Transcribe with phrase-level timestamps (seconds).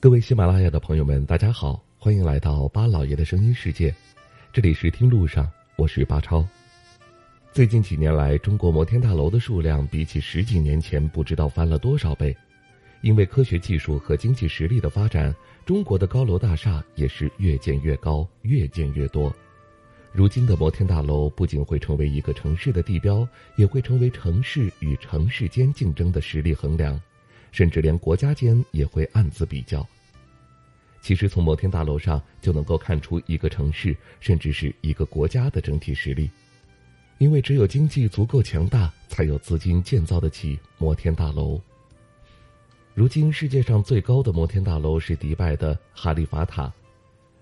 [0.00, 3.92] 各位喜马拉雅的朋友们，大家好，欢迎来到巴老爷的声音世界，
[4.52, 6.46] 这里是听路上，我是巴超。
[7.52, 12.36] 最近几年来，中国摩天大楼的数量比起十几年前不知道翻了多少倍，
[13.00, 15.34] 因为科学技术和经济实力的发展，
[15.66, 19.34] 中国的高楼大厦也是越建越高，越建越多。
[20.12, 27.00] 如今的摩天大楼不仅会成为一个城市的地标，也会成为城市与城市间竞争的实力衡量。
[27.50, 29.84] 甚至连国家间也会暗自比较。
[31.00, 36.30] 其实，从摩天大楼上就能够看出一个城市，甚至是一个国家的整体实力。
[37.18, 41.60] 因为只有经济足够强大，才有资金建造得起摩天大楼。
[42.94, 46.72] 如今，世界上最高的摩天大楼是迪拜的哈利法塔，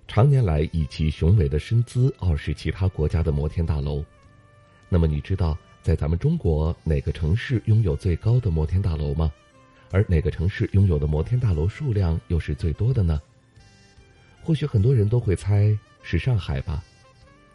[0.07, 4.05] 常年来以其雄伟的身姿傲视其他国家的摩天大楼。
[4.89, 9.33] 那么，你知道在咱们中国哪个城市拥有最高的摩天大楼吗？
[9.91, 13.21] 而哪个城市拥有的摩天大楼数量又是最多的呢？
[14.47, 16.81] 或许很多人都会猜是上海吧。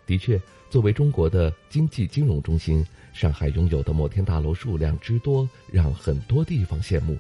[0.06, 0.38] 的确，
[0.70, 7.18] 作为中国的经济金融中心，上海拥有的摩天大楼数量之多，让很多地方羡慕。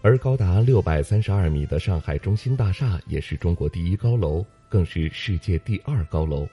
[0.00, 6.48] 而高达六百三十二米的上海中心大厦也是中国第一高楼，更是世界第二高楼。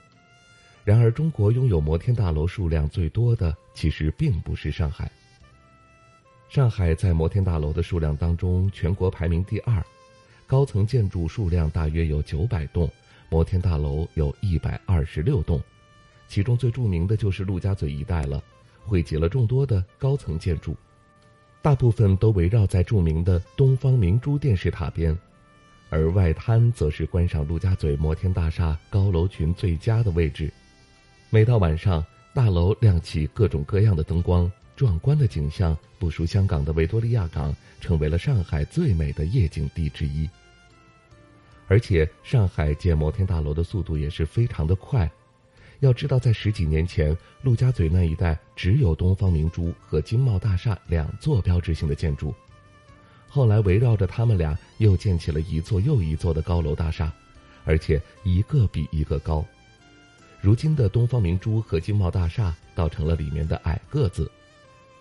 [0.84, 5.10] 然而，中国拥有摩天大楼数量最多的，其实并不是上海。
[6.50, 9.82] 上海在摩天大楼的数量当中，全国排名第二，
[10.48, 12.88] 高层建筑数量大约有九百栋，
[13.30, 15.60] 摩天大楼有一百二十六栋，
[16.28, 18.44] 其中最著名的就是陆家嘴一带了，
[18.84, 20.76] 汇集了众多的高层建筑，
[21.64, 25.18] 大部分都围绕在著名的东方明珠电视塔边，
[25.90, 30.54] 而外滩则是观赏陆家嘴摩天大厦高楼群最佳的位置，
[31.32, 34.52] 每到晚上，大楼亮起各种各样的灯光。
[34.76, 40.30] 壮观的景象不输香港的维多利亚港，成为了上海最美的夜景地之一。
[41.68, 45.10] 而且，上海建摩天大楼的速度也是非常的快。
[45.80, 52.34] 要知道，在十几年前，陆家嘴那一带只有东方明珠和金茂大厦两座标志性的建筑，
[53.28, 57.12] 后来围绕着他们俩又建起了一座又一座的高楼大厦，
[57.66, 59.44] 而且一个比一个高。
[60.40, 64.32] 如今的东方明珠和金茂大厦倒成了里面的矮个子。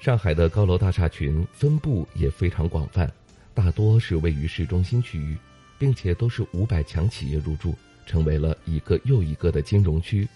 [0.01, 3.11] 上海的高楼大厦群分布也非常广泛，
[3.55, 5.37] 大多是位于市中心区域，
[5.85, 7.75] 并且都是五百强企业入驻，
[8.07, 10.27] 成为了一个又一个的金融区。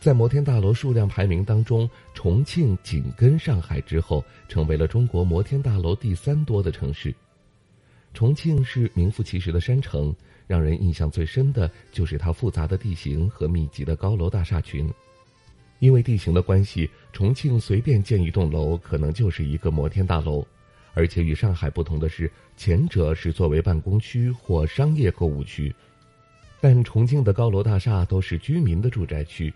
[0.00, 7.14] 在摩天大楼数量排名当中，重庆紧跟上海之后，成为了中国摩天大楼第三多的城市。
[8.14, 10.16] 重庆是名副其实的山城，
[10.46, 14.90] 让人印象最深的就是它复杂的地形和密集的高楼大厦群。
[15.78, 20.42] 因为地形的关系，重庆随便建一栋楼可能就是一个摩天大楼，
[20.98, 25.72] 而且与上海不同的是，前者是作为办公区或商业购物区，
[26.60, 29.54] 但重庆的高楼大厦都是居民的住宅区。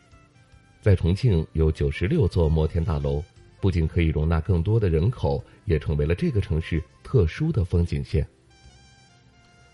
[0.81, 3.21] 在重庆有九十六座摩天大楼，
[3.61, 8.25] 不仅可以容纳更多的人口，也成为了这个城市特殊的风景线。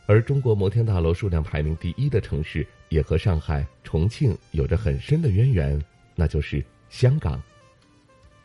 [0.06, 5.78] 而中国摩天大楼数量排名第一的城市，也和上海、重庆有着很深的渊源。
[6.14, 7.38] 那就是香港。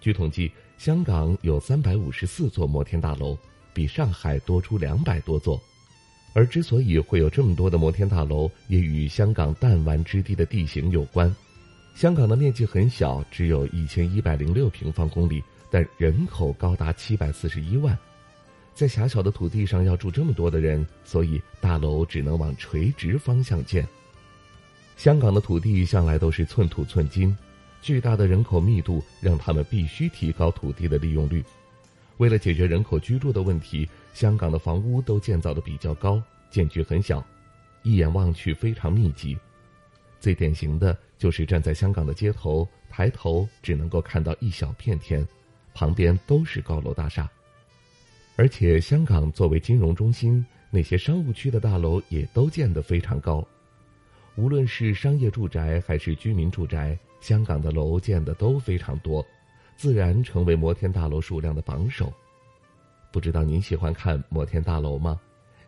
[0.04, 3.38] 据统计，香港有三百五十四座摩天大楼，
[3.74, 5.58] 比上海多出两百多座。
[6.34, 11.34] 而之所以会有这么多的摩天大楼，也与香港弹丸之地的地形有关。
[11.96, 17.98] 香港的面积很小，只有一千一百零六平方公里，但人口高达七百四十一万，
[18.76, 23.88] 在狭小的土地上要住这么多的人，所以大楼只能往垂直方向建。
[24.98, 27.34] 香港的土地向来都是寸土寸金。
[27.84, 31.44] 巨大的人口密度让他们必须提高土地的利用率。
[32.18, 37.22] 为了解决人口居住的问题，香港的房屋都建造的比较高，间距很小，
[37.82, 39.38] 一眼望去非常密集。
[40.22, 45.28] 最典型的就是站在香港的街头，抬头只能够看到一小片天，
[45.74, 47.30] 旁边都是高楼大厦。
[48.38, 53.46] 而且，香港作为金融中心，那些商务区的大楼也都建得非常高。
[54.36, 56.98] 无论是商业住宅还是居民住宅。
[57.24, 59.26] 香港的楼建的都非常多，
[59.78, 62.12] 自然成为摩天大楼数量的榜首。
[63.14, 65.18] 不知道您喜欢看摩天大楼吗？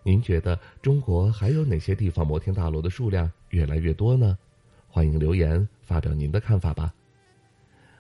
[0.04, 4.38] 您觉得中国还有哪些地方摩天大楼的数量越来越多呢？
[4.90, 6.94] 欢迎留言发表您的看法吧。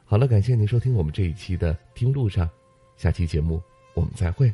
[0.03, 2.45] 好了，感谢您收听我们这一期的《听路上》，
[2.97, 3.63] 下期节目
[3.93, 4.53] 我们再会。